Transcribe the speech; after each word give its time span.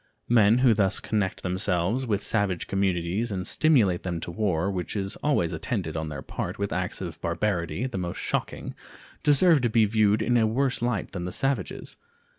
Men 0.29 0.57
who 0.65 0.73
thus 0.73 0.99
connect 0.99 1.43
themselves 1.43 2.07
with 2.07 2.23
savage 2.23 2.65
communities 2.65 3.31
and 3.31 3.45
stimulate 3.45 4.01
them 4.01 4.19
to 4.21 4.31
war, 4.31 4.71
which 4.71 4.95
is 4.95 5.15
always 5.17 5.53
attended 5.53 5.95
on 5.95 6.09
their 6.09 6.23
part 6.23 6.57
with 6.57 6.73
acts 6.73 7.01
of 7.01 7.21
barbarity 7.21 7.85
the 7.85 7.99
most 7.99 8.17
shocking, 8.17 8.73
deserve 9.21 9.61
to 9.61 9.69
be 9.69 9.85
viewed 9.85 10.23
in 10.23 10.37
a 10.37 10.47
worse 10.47 10.81
light 10.81 11.11
than 11.11 11.25
the 11.25 11.31
savages. 11.31 11.97